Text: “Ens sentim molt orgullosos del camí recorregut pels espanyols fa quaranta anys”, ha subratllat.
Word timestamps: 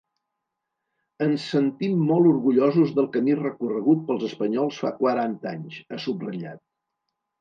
“Ens 1.25 1.43
sentim 1.49 1.99
molt 2.07 2.29
orgullosos 2.31 2.95
del 3.01 3.09
camí 3.17 3.37
recorregut 3.41 4.03
pels 4.09 4.27
espanyols 4.31 4.81
fa 4.85 4.93
quaranta 5.03 5.53
anys”, 5.55 5.79
ha 5.93 6.01
subratllat. 6.07 6.65